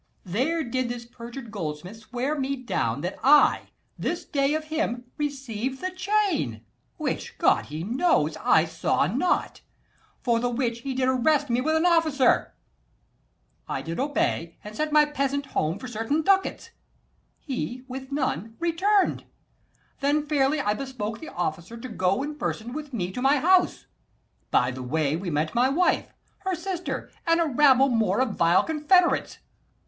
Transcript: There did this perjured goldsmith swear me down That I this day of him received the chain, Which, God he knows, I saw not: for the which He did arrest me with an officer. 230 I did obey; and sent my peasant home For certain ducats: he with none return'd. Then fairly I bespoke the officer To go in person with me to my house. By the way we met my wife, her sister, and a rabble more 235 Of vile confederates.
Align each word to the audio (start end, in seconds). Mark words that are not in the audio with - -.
There 0.25 0.63
did 0.63 0.89
this 0.89 1.05
perjured 1.05 1.51
goldsmith 1.51 1.97
swear 1.97 2.33
me 2.35 2.55
down 2.55 3.01
That 3.01 3.19
I 3.23 3.69
this 3.99 4.25
day 4.25 4.55
of 4.55 4.63
him 4.63 5.05
received 5.19 5.79
the 5.79 5.91
chain, 5.91 6.65
Which, 6.97 7.37
God 7.37 7.65
he 7.67 7.83
knows, 7.83 8.35
I 8.37 8.65
saw 8.65 9.05
not: 9.05 9.61
for 10.23 10.39
the 10.39 10.49
which 10.49 10.79
He 10.79 10.95
did 10.95 11.07
arrest 11.07 11.51
me 11.51 11.61
with 11.61 11.75
an 11.75 11.85
officer. 11.85 12.55
230 13.67 13.79
I 13.79 13.81
did 13.83 13.99
obey; 13.99 14.57
and 14.63 14.75
sent 14.75 14.91
my 14.91 15.05
peasant 15.05 15.45
home 15.45 15.77
For 15.77 15.87
certain 15.87 16.23
ducats: 16.23 16.71
he 17.37 17.83
with 17.87 18.11
none 18.11 18.55
return'd. 18.59 19.25
Then 19.99 20.25
fairly 20.25 20.59
I 20.59 20.73
bespoke 20.73 21.19
the 21.19 21.29
officer 21.29 21.77
To 21.77 21.87
go 21.87 22.23
in 22.23 22.39
person 22.39 22.73
with 22.73 22.91
me 22.91 23.11
to 23.11 23.21
my 23.21 23.37
house. 23.37 23.85
By 24.49 24.71
the 24.71 24.81
way 24.81 25.15
we 25.15 25.29
met 25.29 25.53
my 25.53 25.69
wife, 25.69 26.11
her 26.39 26.55
sister, 26.55 27.11
and 27.27 27.39
a 27.39 27.45
rabble 27.45 27.89
more 27.89 28.17
235 28.17 28.27
Of 28.29 28.37
vile 28.39 28.63
confederates. 28.63 29.37